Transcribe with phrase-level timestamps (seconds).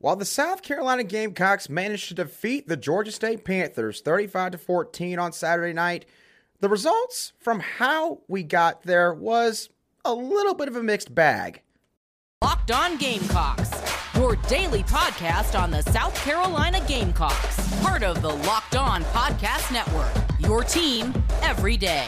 [0.00, 5.18] While the South Carolina Gamecocks managed to defeat the Georgia State Panthers 35 to 14
[5.18, 6.06] on Saturday night,
[6.60, 9.68] the results from how we got there was
[10.06, 11.60] a little bit of a mixed bag.
[12.42, 13.70] Locked On Gamecocks,
[14.14, 20.10] your daily podcast on the South Carolina Gamecocks, part of the Locked On Podcast Network.
[20.38, 21.12] Your team
[21.42, 22.06] every day.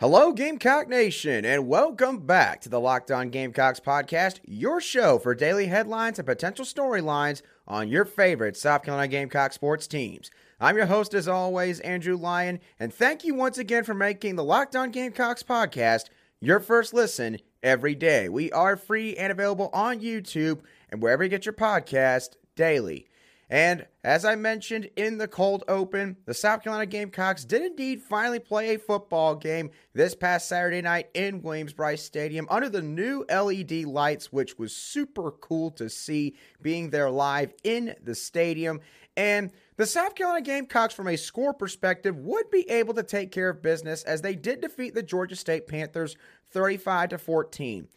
[0.00, 5.34] Hello, Gamecock Nation, and welcome back to the Locked On Gamecocks podcast, your show for
[5.34, 10.30] daily headlines and potential storylines on your favorite South Carolina Gamecock sports teams.
[10.58, 14.42] I'm your host, as always, Andrew Lyon, and thank you once again for making the
[14.42, 16.04] Locked On Gamecocks podcast
[16.40, 18.30] your first listen every day.
[18.30, 23.09] We are free and available on YouTube and wherever you get your podcast daily.
[23.50, 28.38] And as I mentioned in the cold open, the South Carolina Gamecocks did indeed finally
[28.38, 33.86] play a football game this past Saturday night in Williams-Brice Stadium under the new LED
[33.86, 38.80] lights, which was super cool to see being there live in the stadium.
[39.16, 43.48] And the South Carolina Gamecocks, from a score perspective, would be able to take care
[43.48, 46.16] of business as they did defeat the Georgia State Panthers
[46.52, 47.88] 35 to 14.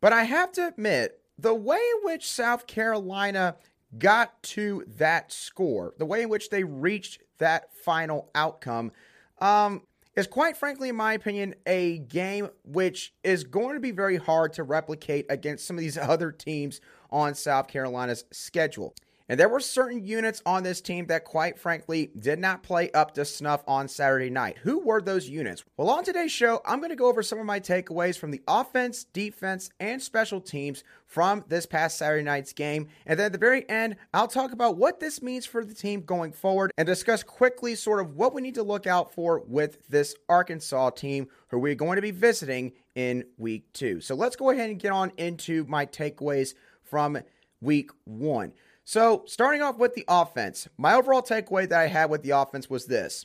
[0.00, 3.56] But I have to admit, the way in which South Carolina
[3.98, 8.92] got to that score, the way in which they reached that final outcome,
[9.40, 9.82] um,
[10.16, 14.52] is quite frankly, in my opinion, a game which is going to be very hard
[14.54, 18.94] to replicate against some of these other teams on South Carolina's schedule.
[19.28, 23.14] And there were certain units on this team that, quite frankly, did not play up
[23.14, 24.58] to snuff on Saturday night.
[24.58, 25.64] Who were those units?
[25.78, 28.42] Well, on today's show, I'm going to go over some of my takeaways from the
[28.46, 32.88] offense, defense, and special teams from this past Saturday night's game.
[33.06, 36.02] And then at the very end, I'll talk about what this means for the team
[36.02, 39.78] going forward and discuss quickly sort of what we need to look out for with
[39.88, 44.02] this Arkansas team who we're going to be visiting in week two.
[44.02, 47.18] So let's go ahead and get on into my takeaways from
[47.62, 48.52] week one.
[48.84, 52.68] So, starting off with the offense, my overall takeaway that I had with the offense
[52.68, 53.24] was this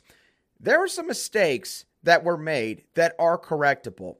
[0.58, 4.16] there were some mistakes that were made that are correctable,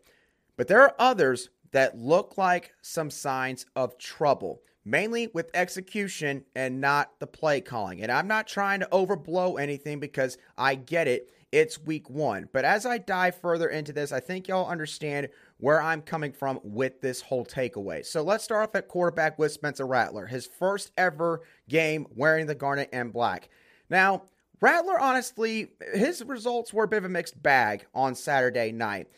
[0.56, 6.80] but there are others that look like some signs of trouble, mainly with execution and
[6.80, 8.02] not the play calling.
[8.02, 11.30] And I'm not trying to overblow anything because I get it.
[11.52, 12.48] It's week one.
[12.52, 15.28] But as I dive further into this, I think y'all understand
[15.60, 18.04] where I'm coming from with this whole takeaway.
[18.04, 22.54] So let's start off at quarterback with Spencer Rattler, his first ever game wearing the
[22.54, 23.50] garnet and black.
[23.88, 24.24] Now,
[24.60, 29.08] Rattler, honestly, his results were a bit of a mixed bag on Saturday night.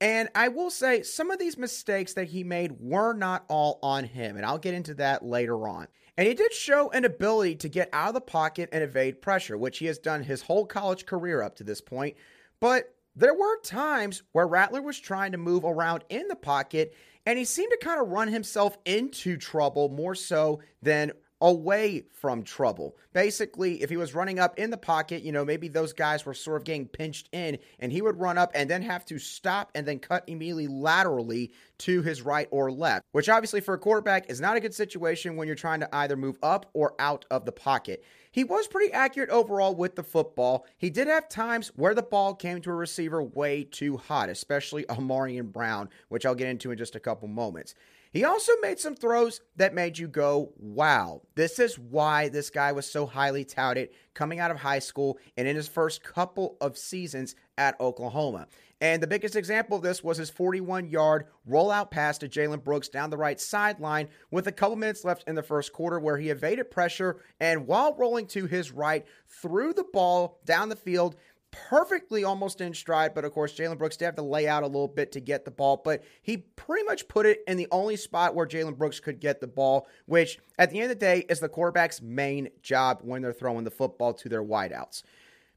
[0.00, 4.04] And I will say some of these mistakes that he made were not all on
[4.04, 5.86] him, and I'll get into that later on.
[6.18, 9.56] And he did show an ability to get out of the pocket and evade pressure,
[9.56, 12.16] which he has done his whole college career up to this point.
[12.60, 16.94] But there were times where Rattler was trying to move around in the pocket,
[17.24, 22.42] and he seemed to kind of run himself into trouble more so than away from
[22.42, 22.96] trouble.
[23.12, 26.34] Basically, if he was running up in the pocket, you know, maybe those guys were
[26.34, 29.70] sort of getting pinched in and he would run up and then have to stop
[29.74, 34.30] and then cut immediately laterally to his right or left, which obviously for a quarterback
[34.30, 37.44] is not a good situation when you're trying to either move up or out of
[37.44, 38.02] the pocket.
[38.32, 40.66] He was pretty accurate overall with the football.
[40.76, 44.84] He did have times where the ball came to a receiver way too hot, especially
[44.84, 47.74] Ahmarean Brown, which I'll get into in just a couple moments.
[48.16, 52.72] He also made some throws that made you go, wow, this is why this guy
[52.72, 56.78] was so highly touted coming out of high school and in his first couple of
[56.78, 58.46] seasons at Oklahoma.
[58.80, 62.88] And the biggest example of this was his 41 yard rollout pass to Jalen Brooks
[62.88, 66.30] down the right sideline with a couple minutes left in the first quarter, where he
[66.30, 71.16] evaded pressure and while rolling to his right, threw the ball down the field
[71.50, 74.66] perfectly almost in stride, but of course, Jalen Brooks did have to lay out a
[74.66, 77.96] little bit to get the ball, but he pretty much put it in the only
[77.96, 81.24] spot where Jalen Brooks could get the ball, which at the end of the day
[81.28, 85.02] is the quarterback's main job when they're throwing the football to their wideouts.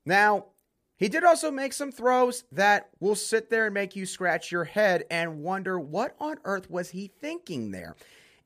[0.05, 0.45] Now,
[0.97, 4.65] he did also make some throws that will sit there and make you scratch your
[4.65, 7.95] head and wonder what on earth was he thinking there.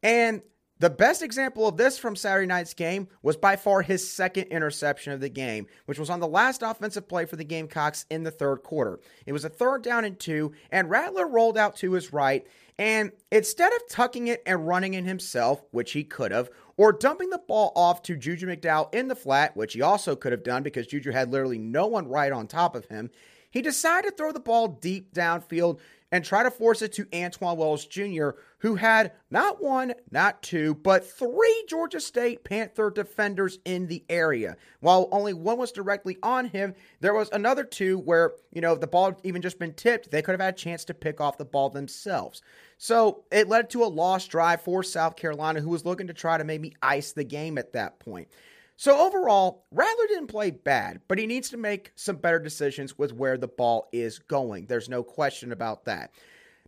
[0.03, 0.41] And
[0.79, 5.13] the best example of this from Saturday night's game was by far his second interception
[5.13, 8.31] of the game, which was on the last offensive play for the Gamecocks in the
[8.31, 8.99] third quarter.
[9.25, 12.45] It was a third down and two, and Rattler rolled out to his right,
[12.77, 17.29] and instead of tucking it and running in himself, which he could have, or dumping
[17.29, 20.63] the ball off to Juju McDowell in the flat, which he also could have done
[20.63, 23.11] because Juju had literally no one right on top of him,
[23.51, 25.79] he decided to throw the ball deep downfield
[26.13, 28.29] and try to force it to Antoine Wells Jr.,
[28.59, 34.55] who had not one, not two, but three Georgia State Panther defenders in the area.
[34.79, 38.79] While only one was directly on him, there was another two where, you know, if
[38.79, 41.39] the ball even just been tipped, they could have had a chance to pick off
[41.39, 42.43] the ball themselves.
[42.77, 46.37] So it led to a lost drive for South Carolina, who was looking to try
[46.37, 48.27] to maybe ice the game at that point.
[48.75, 53.13] So overall, Rattler didn't play bad, but he needs to make some better decisions with
[53.13, 54.65] where the ball is going.
[54.65, 56.11] There's no question about that.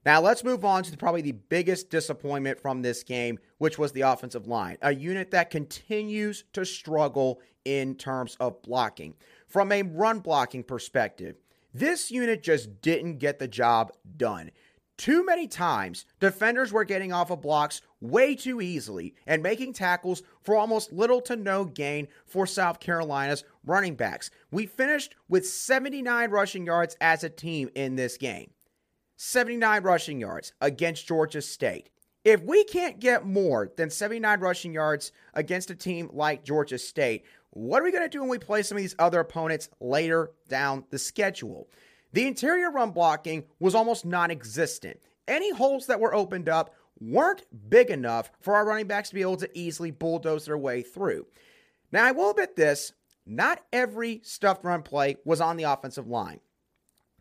[0.05, 4.01] Now let's move on to probably the biggest disappointment from this game, which was the
[4.01, 9.15] offensive line, a unit that continues to struggle in terms of blocking.
[9.47, 11.37] From a run blocking perspective,
[11.73, 14.51] this unit just didn't get the job done.
[14.97, 20.23] Too many times, defenders were getting off of blocks way too easily and making tackles
[20.41, 24.29] for almost little to no gain for South Carolina's running backs.
[24.51, 28.51] We finished with 79 rushing yards as a team in this game.
[29.17, 31.89] 79 rushing yards against Georgia State.
[32.23, 37.23] If we can't get more than 79 rushing yards against a team like Georgia State,
[37.51, 40.31] what are we going to do when we play some of these other opponents later
[40.49, 41.69] down the schedule?
[42.13, 44.99] The interior run blocking was almost non existent.
[45.27, 49.21] Any holes that were opened up weren't big enough for our running backs to be
[49.21, 51.25] able to easily bulldoze their way through.
[51.91, 52.93] Now, I will admit this
[53.25, 56.39] not every stuffed run play was on the offensive line.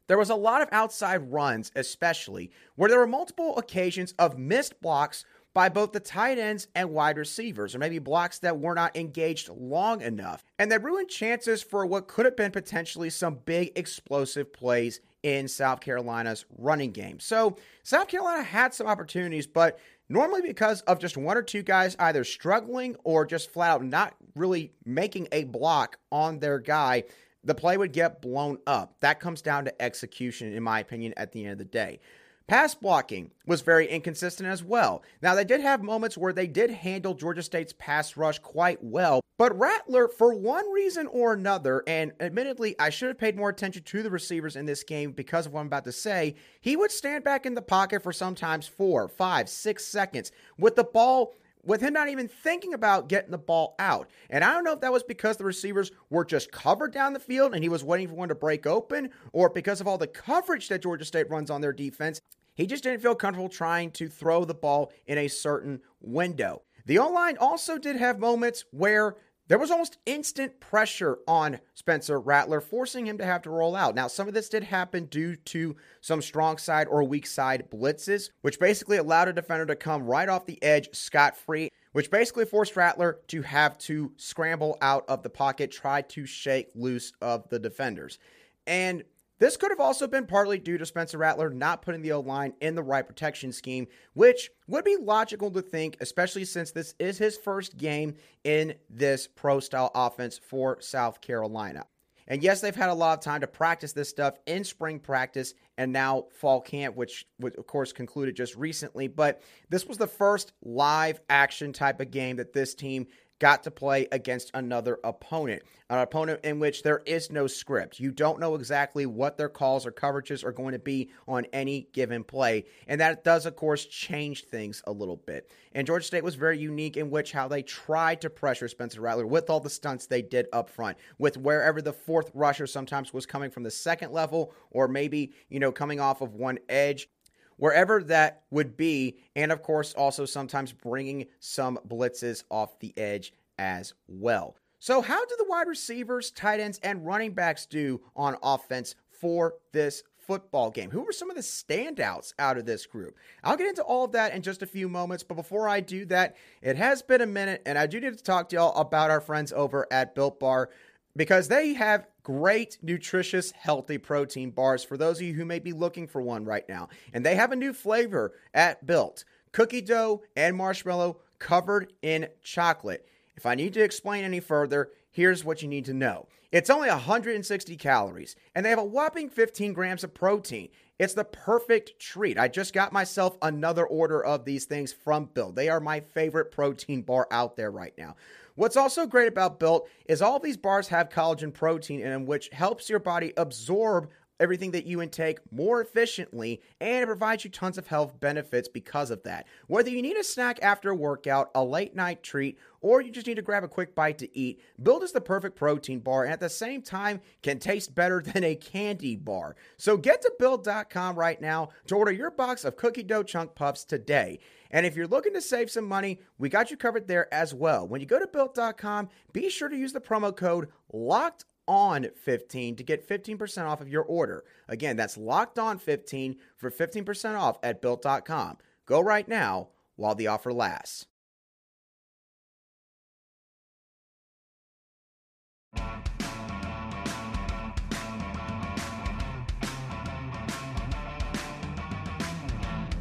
[0.06, 4.80] There was a lot of outside runs, especially, where there were multiple occasions of missed
[4.82, 5.24] blocks
[5.54, 9.48] by both the tight ends and wide receivers, or maybe blocks that were not engaged
[9.48, 10.44] long enough.
[10.58, 15.48] And that ruined chances for what could have been potentially some big explosive plays in
[15.48, 17.18] South Carolina's running game.
[17.18, 19.80] So South Carolina had some opportunities, but
[20.10, 24.14] normally because of just one or two guys either struggling or just flat out not
[24.36, 27.04] really making a block on their guy,
[27.42, 29.00] the play would get blown up.
[29.00, 32.00] That comes down to execution, in my opinion, at the end of the day.
[32.46, 35.02] Pass blocking was very inconsistent as well.
[35.22, 39.22] Now, they did have moments where they did handle Georgia State's pass rush quite well,
[39.38, 43.82] but Rattler, for one reason or another, and admittedly, I should have paid more attention
[43.84, 46.90] to the receivers in this game because of what I'm about to say, he would
[46.90, 51.32] stand back in the pocket for sometimes four, five, six seconds with the ball
[51.66, 54.08] with him not even thinking about getting the ball out.
[54.30, 57.20] And I don't know if that was because the receivers were just covered down the
[57.20, 60.06] field and he was waiting for one to break open, or because of all the
[60.06, 62.20] coverage that Georgia State runs on their defense.
[62.54, 66.62] He just didn't feel comfortable trying to throw the ball in a certain window.
[66.86, 69.16] The O line also did have moments where
[69.48, 73.94] there was almost instant pressure on Spencer Rattler, forcing him to have to roll out.
[73.94, 78.30] Now, some of this did happen due to some strong side or weak side blitzes,
[78.40, 82.46] which basically allowed a defender to come right off the edge scot free, which basically
[82.46, 87.48] forced Rattler to have to scramble out of the pocket, try to shake loose of
[87.50, 88.18] the defenders.
[88.66, 89.04] And
[89.38, 92.54] this could have also been partly due to Spencer Rattler not putting the O line
[92.60, 97.18] in the right protection scheme, which would be logical to think, especially since this is
[97.18, 98.14] his first game
[98.44, 101.84] in this pro style offense for South Carolina.
[102.26, 105.52] And yes, they've had a lot of time to practice this stuff in spring practice
[105.76, 109.08] and now fall camp, which, of course concluded just recently.
[109.08, 113.06] But this was the first live action type of game that this team
[113.38, 118.00] got to play against another opponent, an opponent in which there is no script.
[118.00, 121.88] You don't know exactly what their calls or coverages are going to be on any
[121.92, 122.64] given play.
[122.86, 125.50] And that does, of course, change things a little bit.
[125.72, 129.26] And Georgia State was very unique in which how they tried to pressure Spencer Rattler
[129.26, 133.26] with all the stunts they did up front, with wherever the fourth rusher sometimes was
[133.26, 137.08] coming from the second level or maybe, you know, coming off of one edge
[137.56, 143.32] wherever that would be, and of course, also sometimes bringing some blitzes off the edge
[143.58, 144.56] as well.
[144.78, 149.54] So, how do the wide receivers, tight ends, and running backs do on offense for
[149.72, 150.90] this football game?
[150.90, 153.16] Who were some of the standouts out of this group?
[153.42, 156.04] I'll get into all of that in just a few moments, but before I do
[156.06, 159.10] that, it has been a minute, and I do need to talk to y'all about
[159.10, 160.68] our friends over at Built Bar
[161.16, 165.72] because they have great, nutritious, healthy protein bars for those of you who may be
[165.72, 166.88] looking for one right now.
[167.12, 173.06] And they have a new flavor at Built cookie dough and marshmallow covered in chocolate.
[173.36, 176.26] If I need to explain any further, here's what you need to know.
[176.50, 180.68] It's only 160 calories, and they have a whopping 15 grams of protein.
[180.98, 182.38] It's the perfect treat.
[182.38, 185.56] I just got myself another order of these things from Built.
[185.56, 188.14] They are my favorite protein bar out there right now.
[188.56, 192.50] What's also great about Built is all these bars have collagen protein in them, which
[192.52, 197.78] helps your body absorb everything that you intake more efficiently and it provides you tons
[197.78, 199.46] of health benefits because of that.
[199.66, 203.26] Whether you need a snack after a workout, a late night treat, or you just
[203.26, 206.32] need to grab a quick bite to eat, Built is the perfect protein bar and
[206.32, 209.56] at the same time can taste better than a candy bar.
[209.76, 213.84] So get to built.com right now to order your box of cookie dough chunk puffs
[213.84, 214.38] today.
[214.70, 217.86] And if you're looking to save some money, we got you covered there as well.
[217.86, 222.76] When you go to built.com, be sure to use the promo code LOCKED on 15
[222.76, 224.44] to get 15% off of your order.
[224.68, 228.58] Again, that's locked on 15 for 15% off at built.com.
[228.86, 231.06] Go right now while the offer lasts.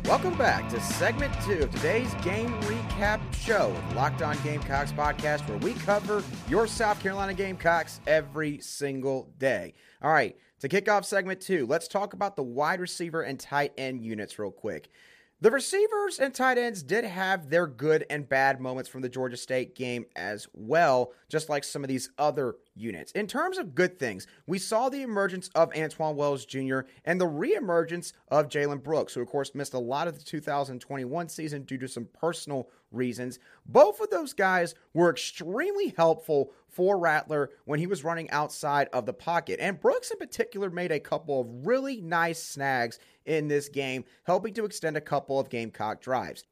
[0.06, 5.48] Welcome back to segment two of today's game recap show with Locked On Gamecocks podcast,
[5.48, 9.74] where we cover your South Carolina Gamecocks every single day.
[10.02, 13.72] All right, to kick off segment two, let's talk about the wide receiver and tight
[13.78, 14.90] end units real quick.
[15.44, 19.36] The receivers and tight ends did have their good and bad moments from the Georgia
[19.36, 23.12] State game as well, just like some of these other units.
[23.12, 26.84] In terms of good things, we saw the emergence of Antoine Wells Jr.
[27.04, 31.28] and the reemergence of Jalen Brooks, who, of course, missed a lot of the 2021
[31.28, 33.38] season due to some personal reasons.
[33.66, 39.06] Both of those guys were extremely helpful for Rattler when he was running outside of
[39.06, 39.60] the pocket.
[39.60, 44.54] And Brooks, in particular, made a couple of really nice snags in this game, helping
[44.56, 46.44] to extend a couple of Gamecock drives.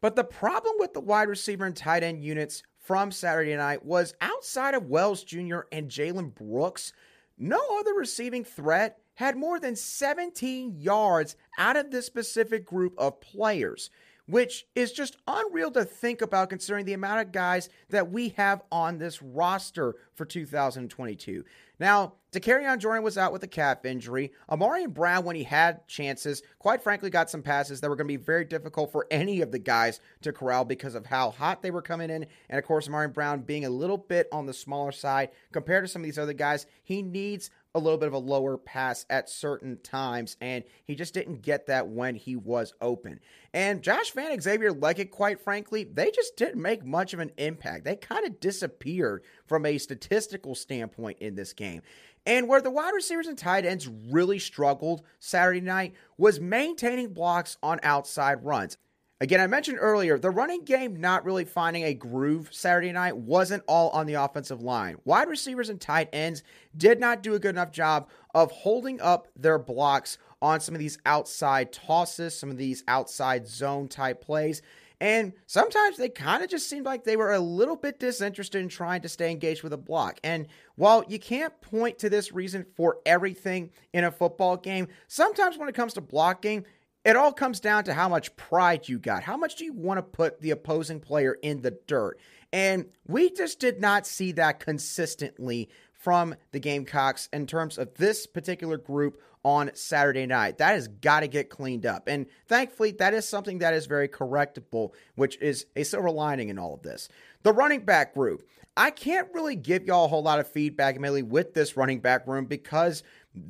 [0.00, 4.14] But the problem with the wide receiver and tight end units from Saturday night was
[4.20, 5.60] outside of Wells Jr.
[5.72, 6.92] and Jalen Brooks,
[7.36, 13.20] no other receiving threat had more than 17 yards out of this specific group of
[13.20, 13.90] players
[14.28, 18.62] which is just unreal to think about considering the amount of guys that we have
[18.70, 21.44] on this roster for 2022.
[21.80, 24.32] Now, Dakereon Joyner was out with a calf injury.
[24.50, 28.18] Ahmarean Brown, when he had chances, quite frankly, got some passes that were going to
[28.18, 31.70] be very difficult for any of the guys to corral because of how hot they
[31.70, 32.26] were coming in.
[32.50, 35.88] And of course, Ahmarean Brown being a little bit on the smaller side compared to
[35.88, 39.28] some of these other guys, he needs a little bit of a lower pass at
[39.28, 43.20] certain times, and he just didn't get that when he was open.
[43.52, 47.84] And Josh Vann, Xavier Legette, quite frankly, they just didn't make much of an impact.
[47.84, 51.82] They kind of disappeared from a statistical standpoint in this game.
[52.26, 57.56] And where the wide receivers and tight ends really struggled Saturday night was maintaining blocks
[57.62, 58.76] on outside runs.
[59.20, 63.64] Again, I mentioned earlier, the running game not really finding a groove Saturday night wasn't
[63.66, 64.96] all on the offensive line.
[65.04, 66.44] Wide receivers and tight ends
[66.76, 70.78] did not do a good enough job of holding up their blocks on some of
[70.78, 74.62] these outside tosses, some of these outside zone type plays.
[75.00, 78.68] And sometimes they kind of just seemed like they were a little bit disinterested in
[78.68, 80.18] trying to stay engaged with a block.
[80.22, 80.46] And
[80.76, 85.68] while you can't point to this reason for everything in a football game, sometimes when
[85.68, 86.64] it comes to blocking,
[87.04, 89.22] it all comes down to how much pride you got.
[89.22, 92.18] How much do you want to put the opposing player in the dirt?
[92.52, 98.26] And we just did not see that consistently from the Gamecocks in terms of this
[98.26, 100.58] particular group on Saturday night.
[100.58, 102.08] That has got to get cleaned up.
[102.08, 106.58] And thankfully, that is something that is very correctable, which is a silver lining in
[106.58, 107.08] all of this.
[107.42, 108.46] The running back group.
[108.76, 112.28] I can't really give y'all a whole lot of feedback, mainly with this running back
[112.28, 113.02] room because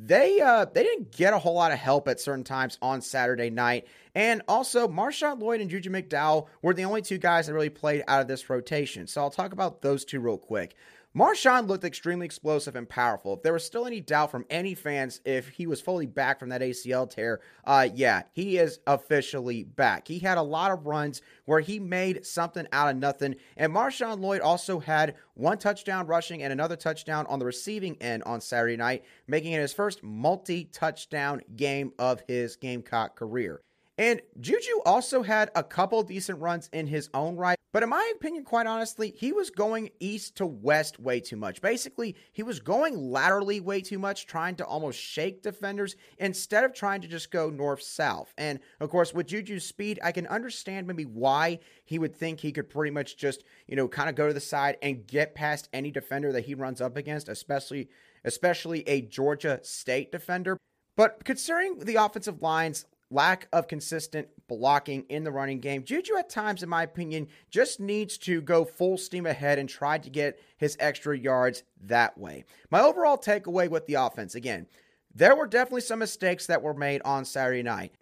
[0.04, 3.50] they uh, they didn't get a whole lot of help at certain times on Saturday
[3.50, 3.86] night.
[4.14, 8.02] And also, Marshawn Lloyd and Juju McDowell were the only two guys that really played
[8.08, 9.06] out of this rotation.
[9.06, 10.74] So I'll talk about those two real quick.
[11.16, 13.34] Marshawn looked extremely explosive and powerful.
[13.34, 16.50] If there was still any doubt from any fans if he was fully back from
[16.50, 20.06] that ACL tear, uh, yeah, he is officially back.
[20.06, 23.36] He had a lot of runs where he made something out of nothing.
[23.56, 28.22] And Marshawn Lloyd also had one touchdown rushing and another touchdown on the receiving end
[28.24, 33.62] on Saturday night, making it his first multi touchdown game of his Gamecock career.
[33.96, 37.57] And Juju also had a couple decent runs in his own right.
[37.70, 41.60] But in my opinion, quite honestly, he was going east to west way too much.
[41.60, 46.72] Basically, he was going laterally way too much, trying to almost shake defenders instead of
[46.72, 48.32] trying to just go north south.
[48.38, 52.52] And of course, with Juju's speed, I can understand maybe why he would think he
[52.52, 55.68] could pretty much just, you know, kind of go to the side and get past
[55.74, 57.90] any defender that he runs up against, especially
[58.24, 60.56] especially a Georgia State defender.
[60.96, 65.84] But considering the offensive lines lack of consistent blocking in the running game.
[65.84, 69.98] Juju, at times, in my opinion, just needs to go full steam ahead and try
[69.98, 72.44] to get his extra yards that way.
[72.70, 74.66] My overall takeaway with the offense again,
[75.14, 77.92] there were definitely some mistakes that were made on Saturday night.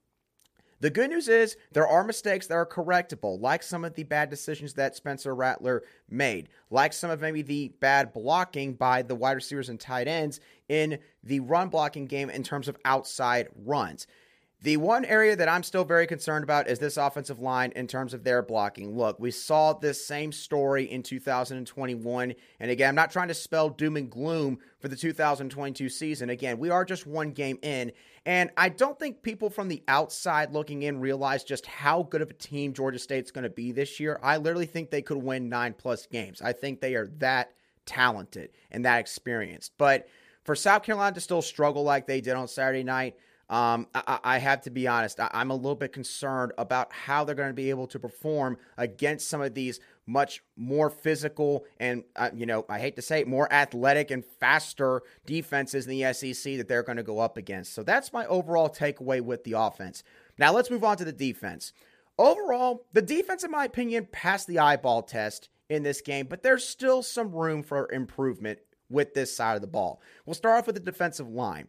[0.81, 4.29] The good news is there are mistakes that are correctable, like some of the bad
[4.29, 9.33] decisions that Spencer Rattler made, like some of maybe the bad blocking by the wide
[9.33, 14.07] receivers and tight ends in the run blocking game in terms of outside runs.
[14.66, 18.12] The one area that I'm still very concerned about is this offensive line in terms
[18.12, 18.96] of their blocking.
[18.96, 22.35] Look, we saw this same story in 2021.
[22.58, 26.30] And again, I'm not trying to spell doom and gloom for the 2022 season.
[26.30, 27.92] Again, we are just one game in.
[28.25, 32.30] And I don't think people from the outside looking in realize just how good of
[32.30, 34.18] a team Georgia State's going to be this year.
[34.20, 36.42] I literally think they could win nine plus games.
[36.42, 37.52] I think they are that
[37.85, 39.75] talented and that experienced.
[39.78, 40.08] But
[40.42, 43.14] for South Carolina to still struggle like they did on Saturday night,
[43.49, 47.23] um, I, I, have to be honest, I, am a little bit concerned about how
[47.23, 52.03] they're going to be able to perform against some of these much more physical and,
[52.17, 56.12] uh, you know, I hate to say it, more athletic and faster defenses in the
[56.12, 57.73] SEC that they're going to go up against.
[57.73, 60.03] So that's my overall takeaway with the offense.
[60.38, 61.73] Now let's move on to the defense.
[62.19, 66.67] Overall, the defense, in my opinion, passed the eyeball test in this game, but there's
[66.67, 70.00] still some room for improvement with this side of the ball.
[70.25, 71.69] We'll start off with the defensive line.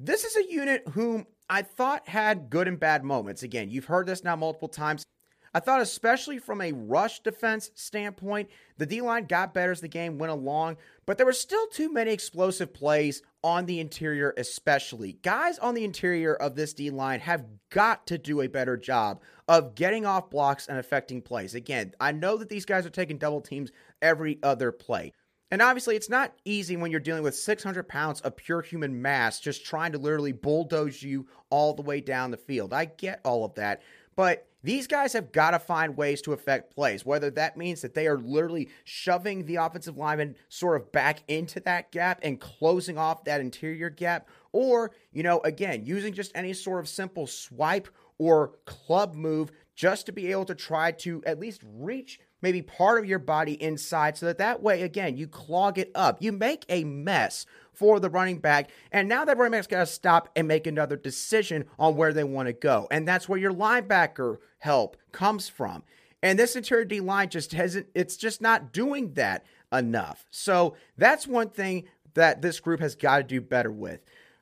[0.00, 3.42] This is a unit whom I thought had good and bad moments.
[3.42, 5.04] Again, you've heard this now multiple times.
[5.52, 9.88] I thought, especially from a rush defense standpoint, the D line got better as the
[9.88, 15.14] game went along, but there were still too many explosive plays on the interior, especially.
[15.22, 19.22] Guys on the interior of this D line have got to do a better job
[19.48, 21.56] of getting off blocks and affecting plays.
[21.56, 25.12] Again, I know that these guys are taking double teams every other play.
[25.50, 29.40] And obviously, it's not easy when you're dealing with 600 pounds of pure human mass
[29.40, 32.74] just trying to literally bulldoze you all the way down the field.
[32.74, 33.82] I get all of that.
[34.14, 37.94] But these guys have got to find ways to affect plays, whether that means that
[37.94, 42.98] they are literally shoving the offensive lineman sort of back into that gap and closing
[42.98, 47.88] off that interior gap, or, you know, again, using just any sort of simple swipe
[48.18, 52.98] or club move just to be able to try to at least reach maybe part
[52.98, 56.22] of your body inside so that that way, again, you clog it up.
[56.22, 58.70] You make a mess for the running back.
[58.90, 62.24] And now that running back's got to stop and make another decision on where they
[62.24, 62.88] want to go.
[62.90, 65.84] And that's where your linebacker help comes from.
[66.22, 70.26] And this interior D line just hasn't, it's just not doing that enough.
[70.30, 74.00] So that's one thing that this group has got to do better with.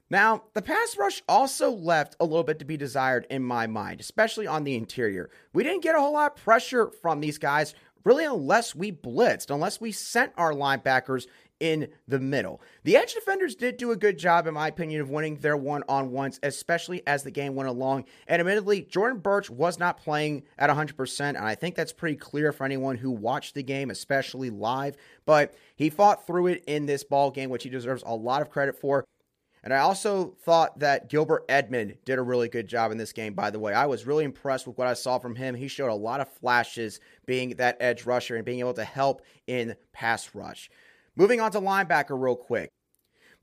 [0.09, 4.01] Now, the pass rush also left a little bit to be desired in my mind,
[4.01, 5.31] especially on the interior.
[5.53, 9.51] We didn't get a whole lot of pressure from these guys really unless we blitzed,
[9.51, 11.27] unless we sent our linebackers
[11.59, 12.61] in the middle.
[12.85, 15.83] The edge defenders did do a good job, in my opinion, of winning their one
[15.89, 18.05] on ones, especially as the game went along.
[18.29, 22.53] And admittedly, Jordan Burch was not playing at 100%, and I think that's pretty clear
[22.53, 24.97] for anyone who watched the game, especially live.
[25.25, 28.51] But he fought through it in this ball game, which he deserves a lot of
[28.51, 29.05] credit for.
[29.67, 33.35] And I also thought that Gilbert Edmond did a really good job in this game,
[33.35, 33.75] by the way.
[33.75, 35.57] I was really impressed with what I saw from him.
[35.57, 39.23] He showed a lot of flashes being that edge rusher and being able to help
[39.49, 40.71] in pass rush.
[41.17, 42.71] Moving on to linebacker, real quick.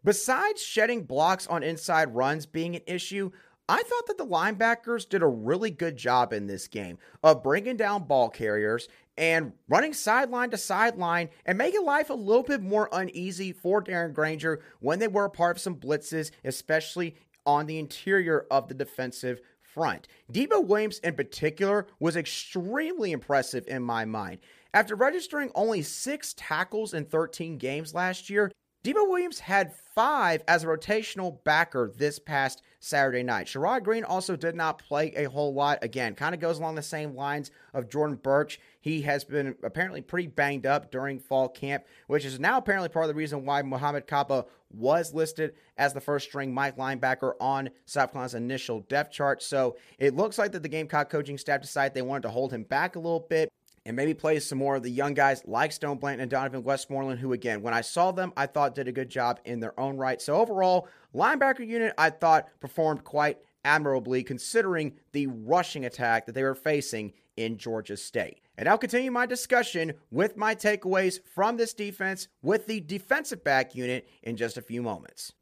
[0.06, 3.32] Besides shedding blocks on inside runs being an issue,
[3.70, 7.78] I thought that the linebackers did a really good job in this game of bringing
[7.78, 12.90] down ball carriers and running sideline to sideline and making life a little bit more
[12.92, 17.80] uneasy for Darren Grainger when they were a part of some blitzes, especially on the
[17.80, 20.10] interior of the defensive front.
[20.32, 24.40] Debo Williams, in particular, was extremely impressive in my mind.
[24.74, 28.52] After registering only six tackles in 13 games last year,
[28.84, 33.48] Debo Williams had five as a rotational backer this past Saturday night.
[33.48, 35.80] Sherrod Greene also did not play a whole lot.
[35.82, 38.60] Again, kind of goes along the same lines of Jordan Burch.
[38.82, 43.06] He has been apparently pretty banged up during fall camp, which is now apparently part
[43.06, 47.70] of the reason why Mohamed Kaba was listed as the first string Mike linebacker on
[47.86, 49.42] South Carolina's initial depth chart.
[49.42, 52.64] So it looks like that the Gamecock coaching staff decided they wanted to hold him
[52.64, 53.50] back a little bit
[53.86, 57.20] and maybe play some more of the young guys like Stone Blanton and Donovan Westmoreland,
[57.20, 59.98] who, again, when I saw them, I thought did a good job in their own
[59.98, 60.22] right.
[60.22, 66.44] So, overall, linebacker unit, I thought performed quite admirably considering the rushing attack that they
[66.44, 68.40] were facing in Georgia State.
[68.58, 73.76] And I'll continue my discussion with my takeaways from this defense with the defensive back
[73.76, 75.34] unit in just a few moments.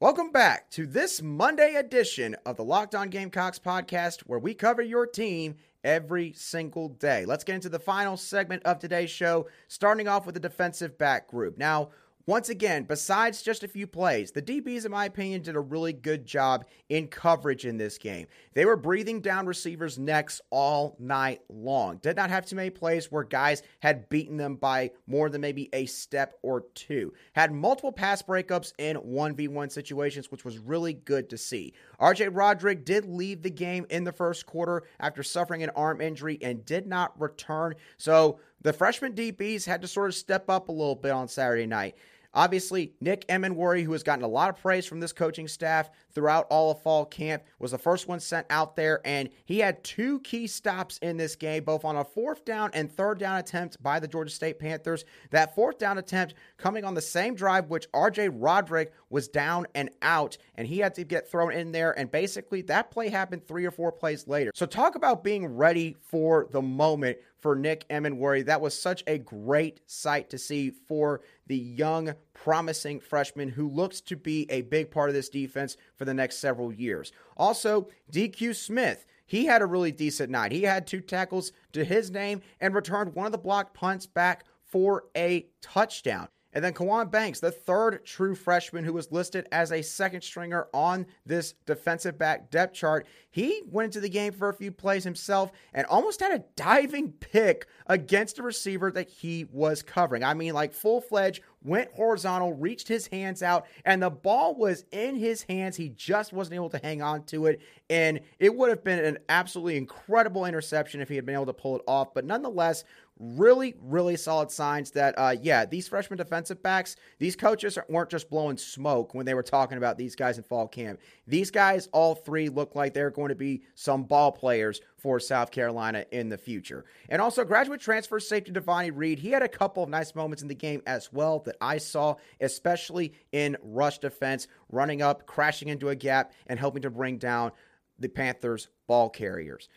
[0.00, 4.80] Welcome back to this Monday edition of the Locked On Gamecocks podcast, where we cover
[4.80, 7.24] your team every single day.
[7.24, 11.28] Let's get into the final segment of today's show, starting off with the defensive back
[11.28, 11.58] group.
[11.58, 11.90] Now,
[12.26, 15.92] once again, besides just a few plays, the DBs, in my opinion, did a really
[15.92, 18.26] good job in coverage in this game.
[18.54, 21.96] They were breathing down receivers' necks all night long.
[21.98, 25.68] Did not have too many plays where guys had beaten them by more than maybe
[25.72, 27.12] a step or two.
[27.32, 31.72] Had multiple pass breakups in 1v1 situations, which was really good to see.
[32.00, 36.38] RJ Roderick did leave the game in the first quarter after suffering an arm injury
[36.42, 37.74] and did not return.
[37.96, 41.66] So the freshman DBs had to sort of step up a little bit on Saturday
[41.66, 41.96] night.
[42.32, 46.46] Obviously, Nick Emmanwori, who has gotten a lot of praise from this coaching staff throughout
[46.48, 50.20] all of fall camp, was the first one sent out there, and he had two
[50.20, 53.98] key stops in this game, both on a fourth down and third down attempt by
[53.98, 55.04] the Georgia State Panthers.
[55.30, 59.90] That fourth down attempt coming on the same drive which RJ Roderick was down and
[60.00, 63.64] out, and he had to get thrown in there, and basically that play happened three
[63.64, 64.52] or four plays later.
[64.54, 68.44] So talk about being ready for the moment for Nick Emmanwori.
[68.44, 74.00] That was such a great sight to see for the young, promising freshman who looks
[74.02, 77.12] to be a big part of this defense for the next several years.
[77.36, 79.06] Also, DQ Smith.
[79.26, 80.50] He had a really decent night.
[80.50, 84.44] He had two tackles to his name and returned one of the blocked punts back
[84.64, 86.26] for a touchdown.
[86.52, 90.66] And then Kawan Banks, the third true freshman who was listed as a second stringer
[90.74, 95.04] on this defensive back depth chart, he went into the game for a few plays
[95.04, 100.24] himself and almost had a diving pick against a receiver that he was covering.
[100.24, 104.84] I mean, like full fledged, went horizontal, reached his hands out, and the ball was
[104.90, 105.76] in his hands.
[105.76, 107.60] He just wasn't able to hang on to it.
[107.88, 111.52] And it would have been an absolutely incredible interception if he had been able to
[111.52, 112.14] pull it off.
[112.14, 112.84] But nonetheless,
[113.20, 118.30] really, really solid signs that, uh, yeah, these freshman defensive backs, these coaches weren't just
[118.30, 120.98] blowing smoke when they were talking about these guys in fall camp.
[121.26, 125.50] These guys, all three, look like they're going to be some ball players for South
[125.50, 126.86] Carolina in the future.
[127.10, 130.48] And also, graduate transfer safety Devonni Reed, he had a couple of nice moments in
[130.48, 135.90] the game as well that I saw, especially in rush defense, running up, crashing into
[135.90, 137.52] a gap, and helping to bring down
[137.98, 139.68] the Panthers' ball carriers.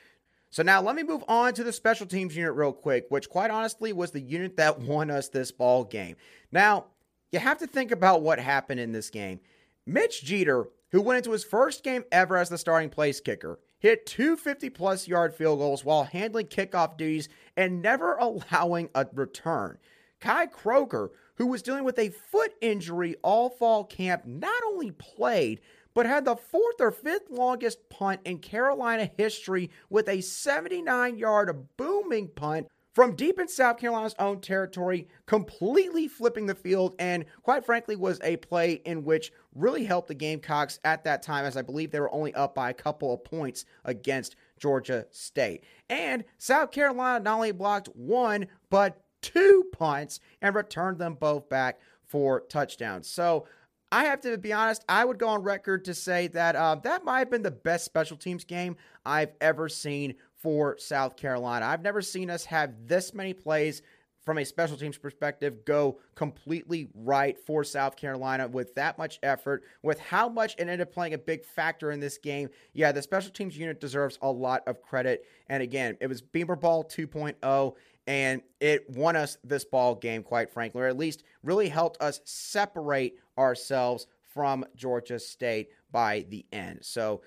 [0.54, 3.50] So now let me move on to the special teams unit real quick, which quite
[3.50, 6.16] honestly was the unit that won us this ball game.
[6.52, 6.86] Now,
[7.32, 9.40] you have to think about what happened in this game.
[9.88, 14.06] Mitch Jeter, who went into his first game ever as the starting place kicker, hit
[14.06, 19.80] two 50 plus yard field goals while handling kickoff duties and never allowing a return.
[20.22, 25.62] Kai Kroeger, who was dealing with a foot injury all fall camp, not only played,
[25.94, 31.68] but had the fourth or fifth longest punt in Carolina history with a 79 yard
[31.78, 37.66] booming punt from deep in South Carolina's own territory, completely flipping the field, and quite
[37.66, 41.64] frankly, was a play in which really helped the Gamecocks at that time, as I
[41.64, 45.64] believe they were only up by a couple of points against Georgia State.
[45.90, 51.80] And South Carolina not only blocked one, but two punts and returned them both back
[52.06, 53.08] for touchdowns.
[53.10, 53.48] So,
[53.94, 57.06] I have to be honest, I would go on record to say that uh, that
[57.06, 58.76] might have been the best special teams game
[59.06, 61.68] I've ever seen for South Carolina.
[61.68, 63.84] I've never seen us have this many plays
[64.26, 69.62] from a special teams perspective go completely right for South Carolina with that much effort,
[69.84, 72.50] with how much it ended up playing a big factor in this game.
[72.74, 75.28] Yeah, the special teams unit deserves a lot of credit.
[75.50, 77.76] And again, it was Beamer Ball 2.0
[78.08, 82.20] and it won us this ball game, quite frankly, or at least really helped us
[82.26, 86.80] separate ourselves from Georgia State by the end.
[86.82, 87.22] So,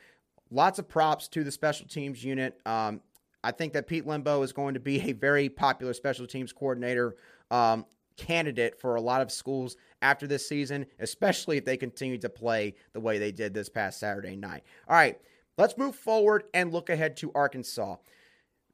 [0.50, 2.58] lots of props to the special teams unit.
[2.66, 3.00] Um,
[3.44, 7.16] I think that Pete Lembo is going to be a very popular special teams coordinator
[7.50, 12.28] um, candidate for a lot of schools after this season, especially if they continue to
[12.28, 14.64] play the way they did this past Saturday night.
[14.88, 15.18] All right,
[15.58, 17.96] let's move forward and look ahead to Arkansas.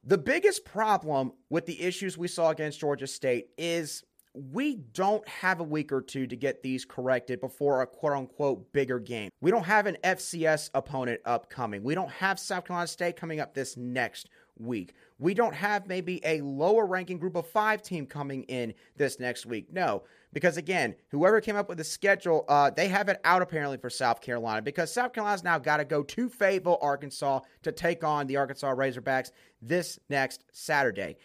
[0.03, 5.59] The biggest problem with the issues we saw against Georgia State is we don't have
[5.59, 9.29] a week or two to get these corrected before a quote unquote bigger game.
[9.41, 11.83] We don't have an FCS opponent upcoming.
[11.83, 14.93] We don't have South Carolina State coming up this next week.
[15.19, 19.45] We don't have maybe a lower ranking group of five team coming in this next
[19.45, 19.71] week.
[19.71, 23.77] No, because again, whoever came up with the schedule, uh, they have it out apparently
[23.77, 28.03] for South Carolina because South Carolina's now got to go to Fayetteville, Arkansas to take
[28.03, 31.17] on the Arkansas Razorbacks this next Saturday.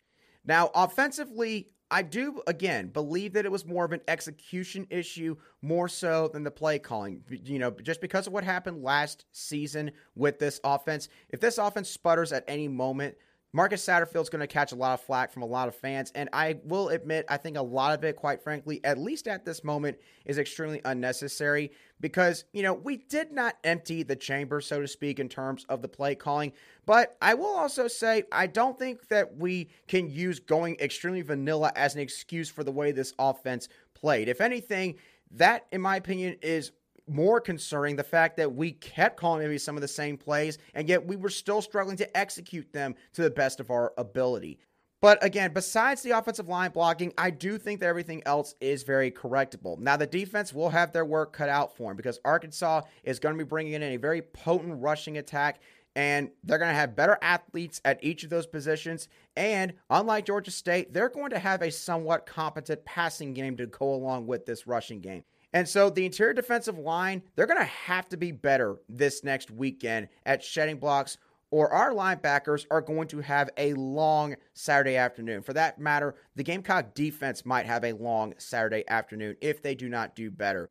[0.44, 5.88] Now, offensively, I do, again, believe that it was more of an execution issue more
[5.88, 7.22] so than the play calling.
[7.28, 11.88] You know, just because of what happened last season with this offense, if this offense
[11.88, 13.16] sputters at any moment,
[13.54, 16.12] Marcus Satterfield's going to catch a lot of flack from a lot of fans.
[16.14, 19.44] And I will admit, I think a lot of it, quite frankly, at least at
[19.44, 24.82] this moment, is extremely unnecessary because, you know, we did not empty the chamber, so
[24.82, 26.52] to speak, in terms of the play calling.
[26.84, 31.72] But I will also say, I don't think that we can use going extremely vanilla
[31.74, 34.28] as an excuse for the way this offense played.
[34.28, 34.96] If anything,
[35.32, 36.72] that, in my opinion, is
[37.08, 40.88] more concerning the fact that we kept calling maybe some of the same plays, and
[40.88, 44.58] yet we were still struggling to execute them to the best of our ability.
[45.00, 49.12] But again, besides the offensive line blocking, I do think that everything else is very
[49.12, 49.78] correctable.
[49.78, 53.36] Now, the defense will have their work cut out for them because Arkansas is going
[53.36, 55.60] to be bringing in a very potent rushing attack
[55.94, 59.08] and they're going to have better athletes at each of those positions.
[59.36, 63.94] And unlike Georgia State, they're going to have a somewhat competent passing game to go
[63.94, 65.24] along with this rushing game.
[65.52, 69.50] And so the interior defensive line, they're going to have to be better this next
[69.50, 71.16] weekend at shedding blocks,
[71.50, 75.42] or our linebackers are going to have a long Saturday afternoon.
[75.42, 79.88] For that matter, the Gamecock defense might have a long Saturday afternoon if they do
[79.88, 80.70] not do better.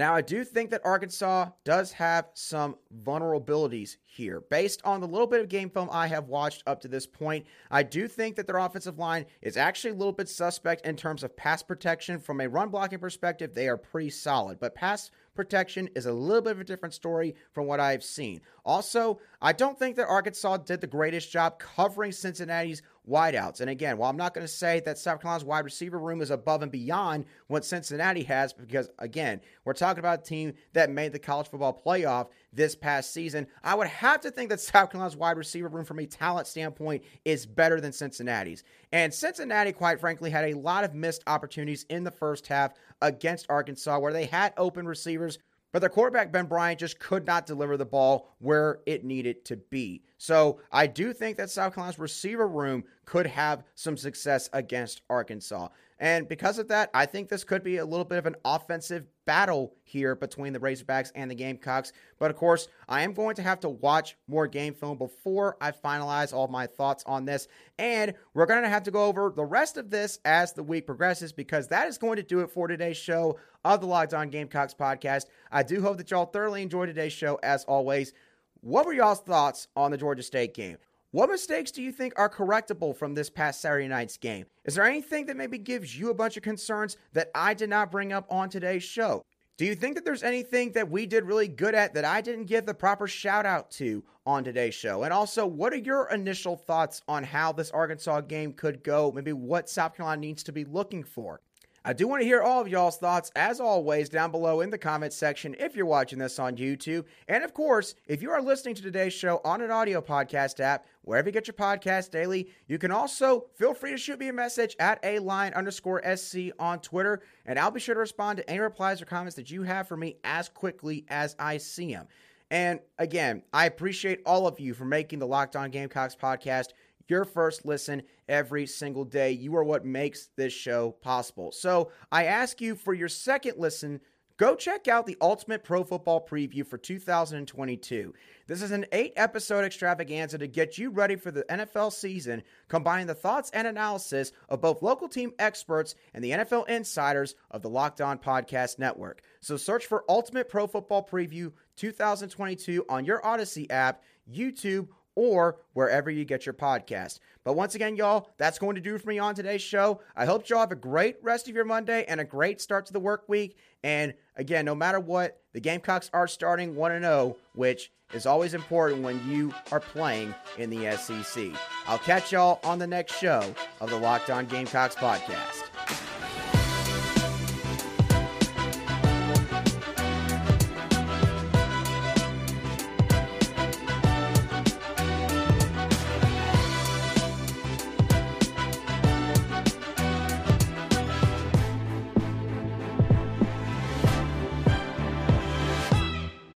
[0.00, 4.40] Now, I do think that Arkansas does have some vulnerabilities here.
[4.48, 7.44] Based on the little bit of game film I have watched up to this point,
[7.70, 11.22] I do think that their offensive line is actually a little bit suspect in terms
[11.22, 12.18] of pass protection.
[12.18, 16.40] From a run blocking perspective, they are pretty solid, but pass protection is a little
[16.40, 18.40] bit of a different story from what I've seen.
[18.64, 23.60] Also, I don't think that Arkansas did the greatest job covering Cincinnati's wideouts.
[23.60, 26.30] And again, while I'm not going to say that South Carolina's wide receiver room is
[26.30, 31.12] above and beyond what Cincinnati has, because again, we're talking about a team that made
[31.12, 35.16] the college football playoff this past season, I would have to think that South Carolina's
[35.16, 38.62] wide receiver room from a talent standpoint is better than Cincinnati's.
[38.92, 43.46] And Cincinnati, quite frankly, had a lot of missed opportunities in the first half against
[43.48, 45.38] Arkansas where they had open receivers
[45.72, 49.56] but their quarterback, Ben Bryant, just could not deliver the ball where it needed to
[49.56, 50.02] be.
[50.18, 55.68] So I do think that South Carolina's receiver room could have some success against Arkansas.
[56.00, 59.06] And because of that, I think this could be a little bit of an offensive
[59.26, 61.92] battle here between the Razorbacks and the Gamecocks.
[62.18, 65.72] But of course, I am going to have to watch more game film before I
[65.72, 67.48] finalize all my thoughts on this.
[67.78, 70.86] And we're going to have to go over the rest of this as the week
[70.86, 74.30] progresses because that is going to do it for today's show of the Locked On
[74.30, 75.26] Gamecocks podcast.
[75.52, 78.14] I do hope that y'all thoroughly enjoyed today's show as always.
[78.62, 80.78] What were y'all's thoughts on the Georgia State game?
[81.12, 84.46] What mistakes do you think are correctable from this past Saturday night's game?
[84.64, 87.90] Is there anything that maybe gives you a bunch of concerns that I did not
[87.90, 89.24] bring up on today's show?
[89.56, 92.44] Do you think that there's anything that we did really good at that I didn't
[92.44, 95.02] give the proper shout out to on today's show?
[95.02, 99.10] And also, what are your initial thoughts on how this Arkansas game could go?
[99.10, 101.40] Maybe what South Carolina needs to be looking for?
[101.82, 104.76] I do want to hear all of y'all's thoughts, as always, down below in the
[104.76, 107.06] comments section if you're watching this on YouTube.
[107.26, 110.84] And of course, if you are listening to today's show on an audio podcast app,
[111.00, 114.32] wherever you get your podcast daily, you can also feel free to shoot me a
[114.32, 118.50] message at a line underscore SC on Twitter, and I'll be sure to respond to
[118.50, 122.08] any replies or comments that you have for me as quickly as I see them.
[122.50, 126.72] And again, I appreciate all of you for making the Locked On Gamecocks podcast
[127.10, 129.32] your first listen every single day.
[129.32, 131.52] You are what makes this show possible.
[131.52, 134.00] So I ask you for your second listen.
[134.40, 138.14] Go check out the Ultimate Pro Football Preview for 2022.
[138.46, 143.06] This is an eight episode extravaganza to get you ready for the NFL season, combining
[143.06, 147.68] the thoughts and analysis of both local team experts and the NFL insiders of the
[147.68, 149.20] Locked On Podcast Network.
[149.40, 154.88] So search for Ultimate Pro Football Preview 2022 on your Odyssey app, YouTube,
[155.20, 157.18] or wherever you get your podcast.
[157.44, 160.00] But once again, y'all, that's going to do for me on today's show.
[160.16, 162.94] I hope y'all have a great rest of your Monday and a great start to
[162.94, 163.58] the work week.
[163.84, 169.02] And again, no matter what, the Gamecocks are starting 1 0, which is always important
[169.02, 171.50] when you are playing in the SEC.
[171.86, 175.69] I'll catch y'all on the next show of the Locked On Gamecocks podcast.